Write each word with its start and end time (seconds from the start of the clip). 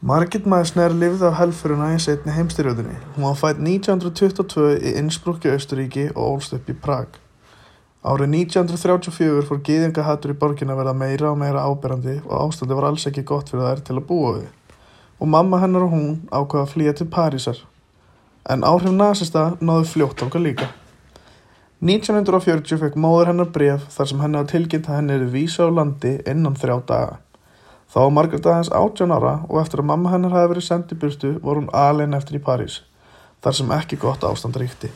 Margit 0.00 0.46
Meissner 0.48 0.94
lifði 0.96 1.26
af 1.28 1.34
helfurina 1.36 1.90
í 1.92 1.98
setni 2.00 2.32
heimstyrjöldinni. 2.32 2.94
Hún 3.18 3.26
var 3.26 3.34
fætt 3.36 3.58
1922 3.60 4.78
í 4.80 4.94
Innsbruck 4.96 5.44
í 5.44 5.50
Austuríki 5.52 6.06
og 6.14 6.38
ólst 6.38 6.54
upp 6.56 6.70
í 6.72 6.76
Prag. 6.86 7.18
Árið 8.00 8.32
1934 8.38 9.44
fór 9.44 9.60
gýðingahattur 9.66 10.32
í 10.32 10.38
borgin 10.40 10.72
að 10.72 10.80
verða 10.80 10.96
meira 11.02 11.34
og 11.34 11.38
meira 11.42 11.66
áberandi 11.68 12.16
og 12.22 12.32
ástandi 12.38 12.80
var 12.80 12.88
alls 12.88 13.04
ekki 13.12 13.28
gott 13.28 13.52
fyrir 13.52 13.68
þær 13.68 13.84
til 13.84 14.00
að 14.00 14.08
búa 14.08 14.34
við. 14.38 14.50
Og 15.20 15.34
mamma 15.36 15.60
hennar 15.60 15.84
og 15.84 15.92
hún 15.92 16.10
ákvaða 16.32 16.64
að 16.64 16.72
flýja 16.72 16.96
til 16.96 17.10
Parísar. 17.12 17.64
En 18.48 18.64
áhrif 18.64 18.96
nazista 18.96 19.50
náðu 19.60 19.84
fljótt 19.92 20.24
okkar 20.24 20.48
líka. 20.48 20.74
1940 21.84 22.86
fekk 22.86 22.96
móður 22.96 23.34
hennar 23.34 23.52
bref 23.52 23.84
þar 23.92 24.08
sem 24.08 24.24
henni 24.24 24.40
á 24.40 24.48
tilkynnt 24.48 24.88
að 24.88 25.02
henni 25.02 25.20
er 25.20 25.32
vísa 25.36 25.68
á 25.68 25.76
landi 25.76 26.22
innan 26.24 26.56
þrjá 26.56 26.80
daga. 26.88 27.20
Þá 27.90 27.98
var 28.04 28.12
Margaret 28.14 28.44
aðeins 28.46 28.68
18 28.70 29.10
ára 29.10 29.32
og 29.48 29.56
eftir 29.58 29.80
að 29.82 29.88
mamma 29.90 30.12
hennar 30.12 30.34
hafi 30.36 30.52
verið 30.52 30.66
sendið 30.68 30.98
burtu 31.02 31.30
voru 31.42 31.64
hún 31.64 31.72
alin 31.74 32.14
eftir 32.14 32.36
í 32.38 32.42
París, 32.44 32.84
þar 33.42 33.56
sem 33.58 33.72
ekki 33.74 33.98
gott 33.98 34.22
ástand 34.28 34.58
ríkti. 34.62 34.92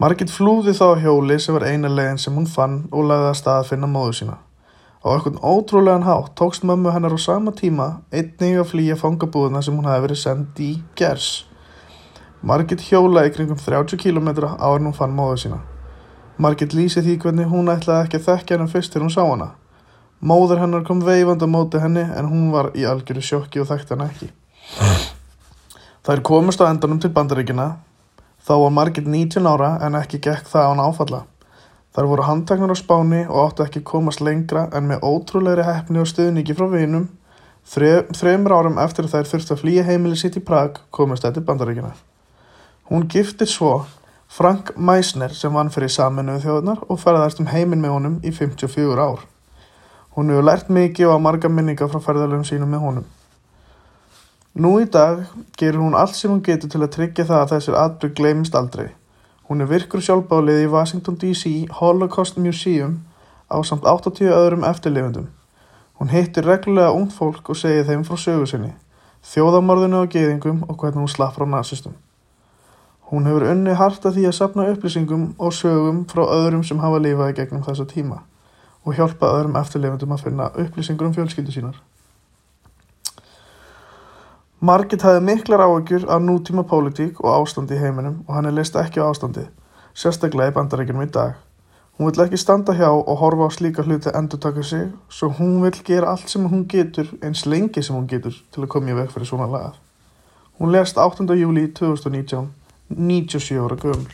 Margaret 0.00 0.32
flúði 0.32 0.72
þá 0.72 1.02
hjóli 1.02 1.36
sem 1.36 1.52
var 1.58 1.66
eina 1.68 1.90
leginn 1.92 2.22
sem 2.22 2.32
hún 2.32 2.48
fann 2.48 2.86
og 2.88 3.04
lagði 3.10 3.28
að 3.34 3.36
stað 3.42 3.60
að 3.60 3.68
finna 3.74 3.92
móðu 3.92 4.16
sína. 4.22 4.38
Á 5.04 5.06
eitthvað 5.12 5.36
ótrúlegan 5.44 6.08
hátt 6.08 6.32
tókst 6.40 6.64
mömmu 6.64 6.94
hennar 6.96 7.12
á 7.12 7.20
sama 7.20 7.52
tíma 7.52 7.90
einnig 8.08 8.56
að 8.56 8.70
flýja 8.72 8.96
fangabúðuna 8.96 9.60
sem 9.60 9.76
hún 9.76 9.88
hafi 9.88 10.06
verið 10.08 10.22
sendið 10.22 10.64
í 10.64 10.72
Gers. 10.96 11.28
Margaret 12.40 12.88
hjólaði 12.88 13.36
kringum 13.36 13.60
30 13.60 14.00
km 14.00 14.32
áður 14.56 14.86
hún 14.86 14.96
fann 14.96 15.12
móðu 15.12 15.42
sína. 15.44 15.60
Margaret 16.40 16.72
lýsi 16.72 17.04
því 17.04 17.20
hvernig 17.20 17.52
hún 17.52 17.68
ætlaði 17.68 18.08
ekki 18.08 18.22
að 18.22 18.28
þekkja 18.30 18.56
hennar 18.56 18.72
fyrst 18.72 18.96
til 18.96 19.04
hún 19.04 19.12
sá 19.12 19.20
hana. 19.26 19.56
Móður 20.20 20.60
hennar 20.60 20.82
kom 20.84 21.00
veifand 21.00 21.40
á 21.40 21.48
móti 21.48 21.80
henni 21.80 22.02
en 22.04 22.26
hún 22.28 22.50
var 22.52 22.74
í 22.76 22.82
algjöru 22.84 23.22
sjokki 23.24 23.62
og 23.62 23.70
þekkti 23.70 23.94
henni 23.94 24.08
ekki. 24.10 24.26
Þær 26.04 26.20
komist 26.28 26.60
á 26.60 26.68
endanum 26.68 27.00
til 27.00 27.08
bandaríkina. 27.16 27.70
Þá 28.44 28.52
var 28.64 28.74
Margit 28.76 29.08
19 29.08 29.48
ára 29.48 29.70
en 29.86 29.96
ekki 29.96 30.20
gekk 30.20 30.50
það 30.52 30.74
án 30.74 30.82
áfalla. 30.84 31.22
Þær 31.96 32.10
voru 32.12 32.26
handtaknar 32.28 32.72
á 32.72 32.76
spáni 32.76 33.22
og 33.30 33.40
áttu 33.46 33.64
ekki 33.64 33.80
komast 33.80 34.20
lengra 34.20 34.68
en 34.76 34.86
með 34.92 35.08
ótrúleiri 35.08 35.64
heppni 35.64 36.02
og 36.04 36.12
stuðningi 36.12 36.56
frá 36.56 36.68
vinum. 36.68 37.08
Þreymur 37.64 38.56
árum 38.58 38.78
eftir 38.84 39.08
þær 39.08 39.24
þurfti 39.32 39.56
að 39.56 39.64
flýja 39.64 39.88
heimili 39.88 40.20
sitt 40.20 40.36
í 40.36 40.44
Prag 40.44 40.82
komist 40.92 41.24
þetta 41.24 41.40
bandaríkina. 41.48 41.96
Hún 42.92 43.08
giftir 43.08 43.48
svo 43.48 43.86
Frank 44.28 44.76
Meissner 44.76 45.32
sem 45.34 45.54
vann 45.54 45.72
fyrir 45.72 45.90
saminuðu 45.90 46.44
þjóðunar 46.44 46.88
og 46.88 47.00
ferðast 47.00 47.40
um 47.40 47.48
heiminn 47.50 47.80
með 47.80 47.96
honum 47.96 48.16
í 48.20 48.32
54 48.36 49.00
ár. 49.00 49.24
Hún 50.20 50.28
hefur 50.28 50.44
lært 50.44 50.66
mikið 50.68 51.06
og 51.08 51.14
að 51.14 51.22
marga 51.24 51.48
minninga 51.48 51.86
frá 51.88 51.96
ferðalöfum 52.04 52.42
sínum 52.44 52.68
með 52.68 52.82
honum. 52.84 53.04
Nú 54.60 54.72
í 54.82 54.84
dag 54.92 55.22
gerur 55.56 55.80
hún 55.80 55.94
allt 55.96 56.18
sem 56.18 56.28
hún 56.28 56.42
getur 56.44 56.68
til 56.68 56.80
að 56.84 56.90
tryggja 56.96 57.24
það 57.30 57.44
að 57.44 57.52
þessir 57.54 57.76
atbyrg 57.80 58.18
gleymist 58.18 58.58
aldrei. 58.60 58.90
Hún 59.48 59.64
er 59.64 59.70
virkur 59.70 60.04
sjálfbálið 60.04 60.60
í 60.66 60.68
Washington 60.74 61.16
DC 61.22 61.54
Holocaust 61.78 62.36
Museum 62.36 62.98
á 63.48 63.56
samt 63.64 63.88
80 63.88 64.28
öðrum 64.28 64.66
eftirlifendum. 64.68 65.30
Hún 65.96 66.12
hittir 66.12 66.44
reglulega 66.44 66.92
ungd 66.92 67.16
fólk 67.16 67.48
og 67.48 67.56
segir 67.56 67.88
þeim 67.88 68.04
frá 68.04 68.20
sögu 68.20 68.44
sinni, 68.50 68.74
þjóðamorðinu 69.24 70.02
og 70.02 70.12
geðingum 70.12 70.66
og 70.68 70.76
hvernig 70.82 71.00
hún 71.00 71.14
slapp 71.14 71.38
frá 71.38 71.48
nazistum. 71.48 71.96
Hún 73.08 73.24
hefur 73.24 73.48
unni 73.54 73.72
harta 73.72 74.12
því 74.12 74.28
að 74.28 74.36
sapna 74.42 74.68
upplýsingum 74.74 75.30
og 75.38 75.56
sögum 75.56 76.04
frá 76.12 76.26
öðrum 76.28 76.60
sem 76.60 76.84
hafa 76.84 77.00
lifaði 77.00 77.40
gegnum 77.40 77.64
þessa 77.64 77.88
tíma 77.88 78.20
og 78.84 78.96
hjálpa 78.96 79.30
öðrum 79.36 79.58
eftirlefendum 79.60 80.14
að 80.14 80.26
finna 80.26 80.50
upplýsingur 80.54 81.08
um 81.08 81.16
fjölskyldu 81.16 81.54
sínar. 81.54 81.76
Margit 84.60 85.02
hafði 85.02 85.20
miklar 85.24 85.62
áökjur 85.64 86.02
af 86.12 86.20
nútíma 86.20 86.66
pólitík 86.68 87.20
og 87.24 87.32
ástandi 87.32 87.78
í 87.78 87.80
heiminum 87.80 88.18
og 88.26 88.34
hann 88.36 88.48
er 88.48 88.56
leist 88.56 88.76
ekki 88.76 89.00
á 89.00 89.08
ástandi, 89.08 89.46
sérstaklega 89.96 90.52
í 90.52 90.56
bandarækjunum 90.56 91.06
í 91.06 91.12
dag. 91.14 91.38
Hún 91.96 92.08
vill 92.08 92.24
ekki 92.24 92.38
standa 92.40 92.72
hjá 92.76 92.88
og 92.88 93.16
horfa 93.20 93.48
á 93.48 93.50
slíka 93.52 93.82
hluti 93.84 94.12
endur 94.16 94.40
taka 94.40 94.62
sig, 94.62 94.88
svo 95.08 95.28
hún 95.36 95.62
vill 95.64 95.80
gera 95.84 96.12
allt 96.12 96.28
sem 96.28 96.44
hún 96.48 96.66
getur 96.68 97.08
eins 97.20 97.46
lengi 97.46 97.82
sem 97.82 97.96
hún 97.96 98.08
getur 98.08 98.36
til 98.52 98.64
að 98.64 98.70
koma 98.72 98.92
í 98.92 98.96
veg 98.96 99.10
fyrir 99.12 99.28
svona 99.28 99.48
lagað. 99.48 99.76
Hún 100.60 100.72
lest 100.72 100.96
8. 100.96 101.24
júli 101.36 101.66
2019, 101.72 102.48
97 102.88 103.60
ára 103.60 103.76
gömur. 103.76 104.12